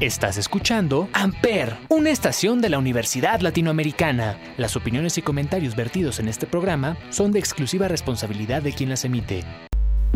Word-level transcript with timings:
Estás 0.00 0.38
escuchando 0.38 1.10
Amper, 1.12 1.76
una 1.90 2.08
estación 2.08 2.62
de 2.62 2.70
la 2.70 2.78
Universidad 2.78 3.40
Latinoamericana. 3.40 4.38
Las 4.56 4.74
opiniones 4.74 5.18
y 5.18 5.22
comentarios 5.22 5.76
vertidos 5.76 6.20
en 6.20 6.28
este 6.28 6.46
programa 6.46 6.96
son 7.10 7.32
de 7.32 7.38
exclusiva 7.38 7.86
responsabilidad 7.86 8.62
de 8.62 8.72
quien 8.72 8.88
las 8.88 9.04
emite. 9.04 9.44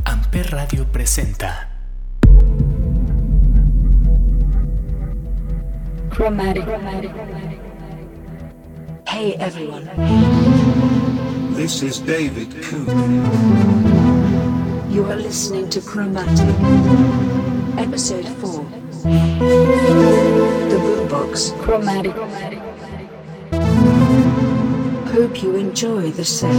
Amper 0.07 0.53
Radio 0.53 0.91
presenta. 0.91 1.69
Chromatic. 6.09 6.65
Hey 9.07 9.37
everyone. 9.39 9.85
This 11.57 11.83
is 11.83 12.03
David 12.07 12.49
Coon. 12.71 13.23
You 14.91 15.05
are 15.11 15.17
listening 15.17 15.69
to 15.69 15.83
Chromatic. 15.83 16.49
Episode 17.77 18.27
4. 18.41 18.84
The 19.05 19.11
Boombox. 20.81 21.53
Chromatic. 21.61 22.15
Hope 25.13 25.43
you 25.43 25.57
enjoy 25.57 26.11
the 26.11 26.25
set. 26.25 26.51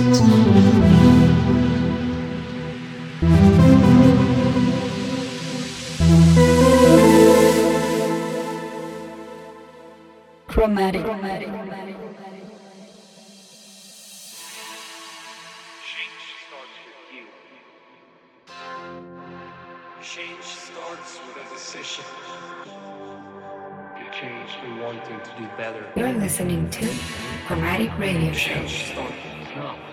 Chromatic. 10.48 11.04
Change 11.04 11.55
listening 26.36 26.70
to 26.70 26.86
Chromatic 27.48 27.98
Radio 27.98 28.34
Show. 28.34 29.85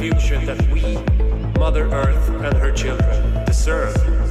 Future 0.00 0.38
that 0.46 0.58
we, 0.72 0.96
Mother 1.60 1.84
Earth 1.92 2.30
and 2.30 2.56
her 2.56 2.72
children, 2.72 3.44
deserve. 3.44 4.29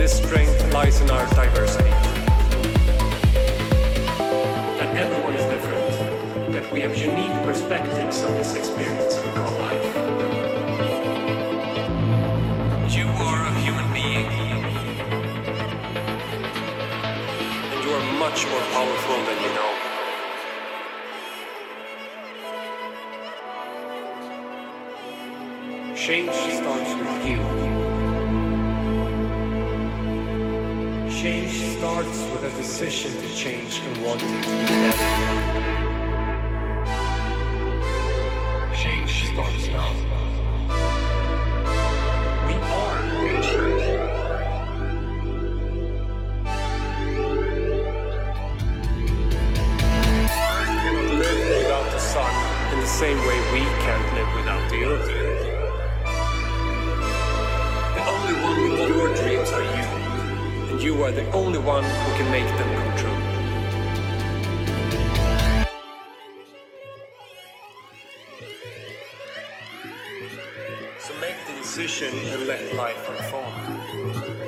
This 0.00 0.16
strength 0.16 0.72
lies 0.72 0.98
in 1.02 1.10
our 1.10 1.28
diversity. 1.34 1.90
That 4.78 4.96
everyone 4.96 5.34
is 5.34 5.44
different. 5.44 6.52
That 6.54 6.72
we 6.72 6.80
have 6.80 6.96
unique 6.96 7.34
perspectives 7.44 8.22
on 8.22 8.32
this 8.32 8.54
experience 8.54 9.16
we 9.22 9.30
call 9.32 9.52
life. 9.58 9.84
You 12.96 13.08
are 13.28 13.44
a 13.44 13.52
human 13.60 13.92
being. 13.92 14.24
And 17.70 17.84
you 17.84 17.90
are 17.92 18.06
much 18.18 18.46
more 18.46 18.64
powerful 18.72 19.19
decision 32.56 33.12
to 33.12 33.34
change 33.34 33.80
and 33.80 34.04
want 34.04 34.20
to 34.20 34.26
be 34.26 34.32
that. 34.32 35.89
So 70.98 71.14
make 71.20 71.36
the 71.46 71.52
decision 71.54 72.14
and 72.14 72.46
let 72.46 72.74
life 72.74 73.08
unfold. 73.08 74.39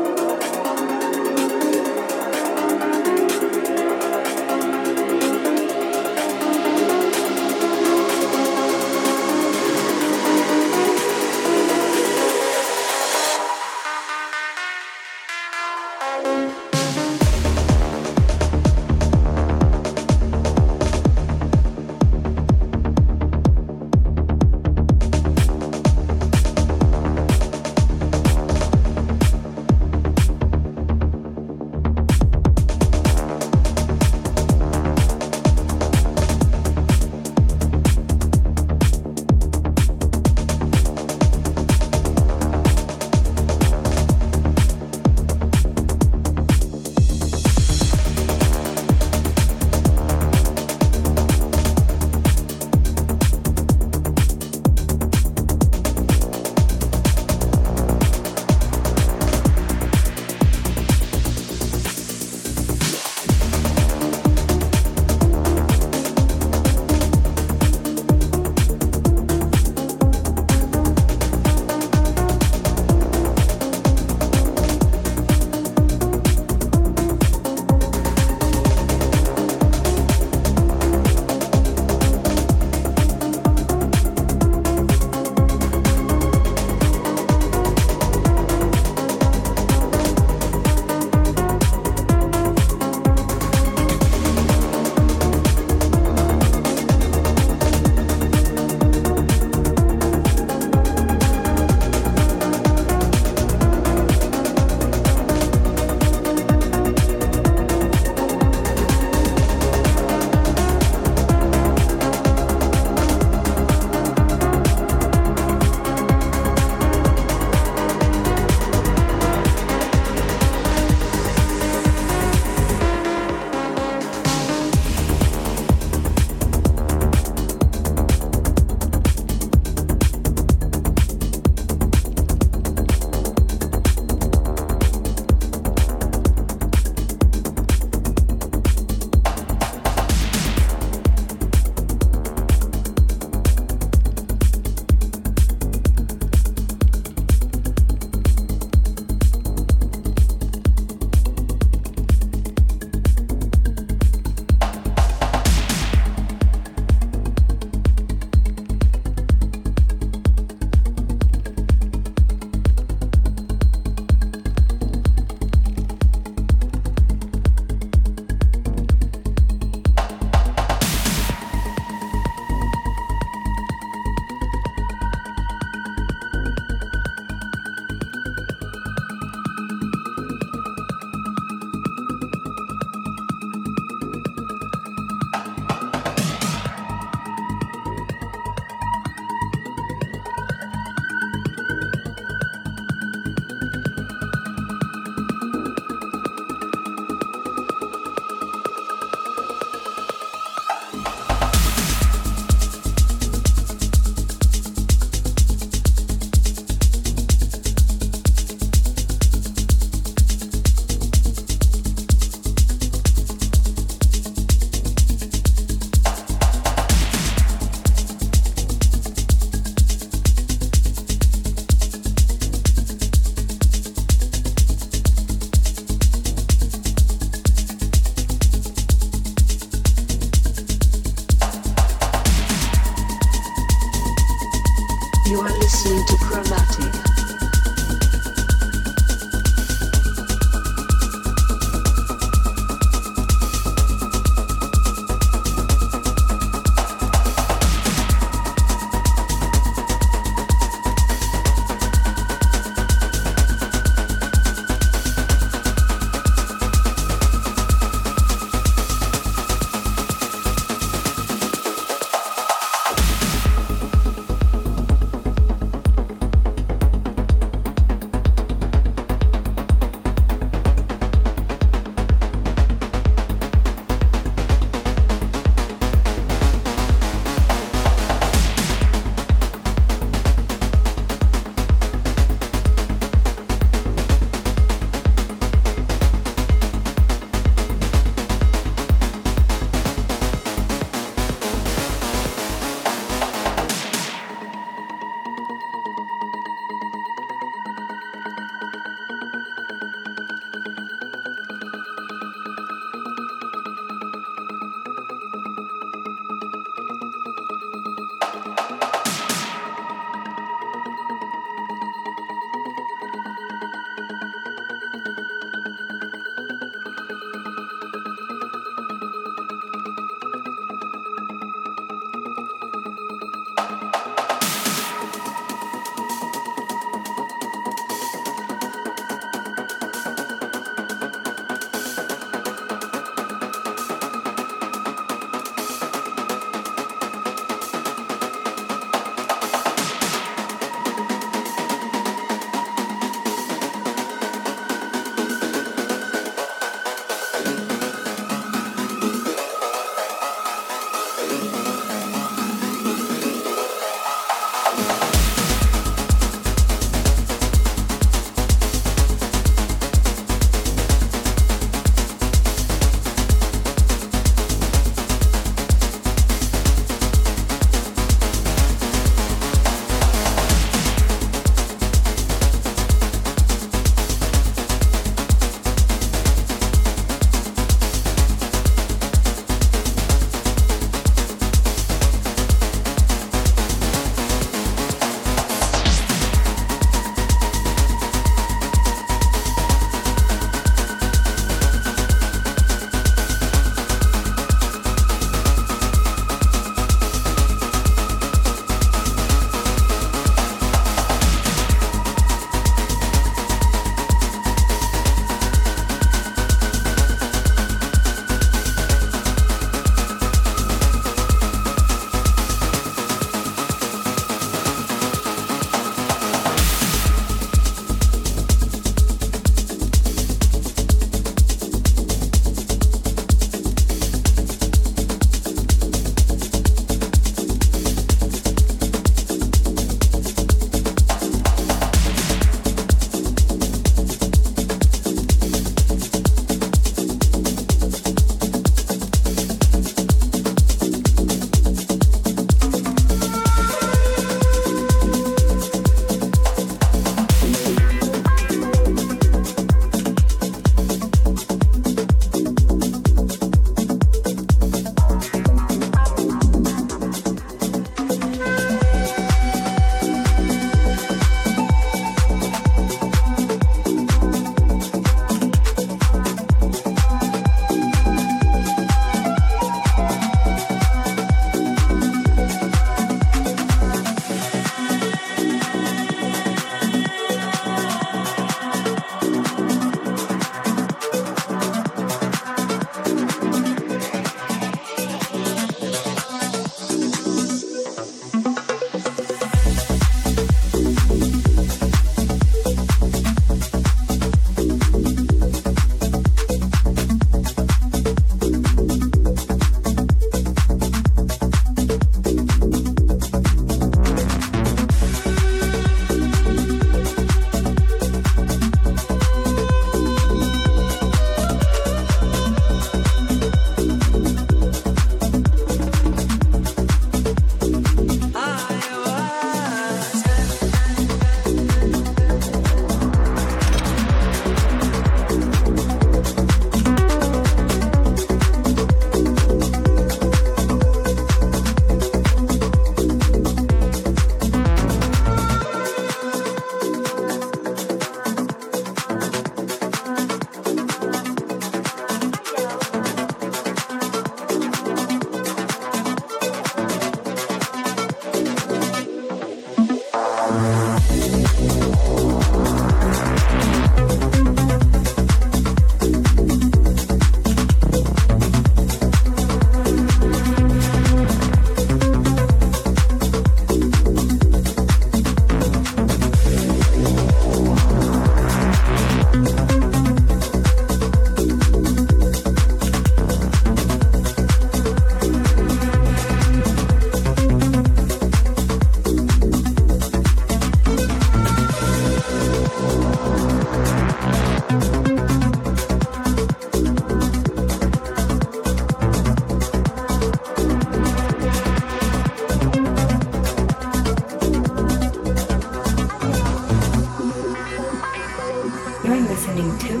You're 599.10 599.18
listening 599.22 599.76
to 599.78 600.00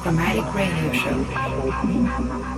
Chromatic 0.00 0.52
Radio 0.52 0.92
Show. 0.92 2.57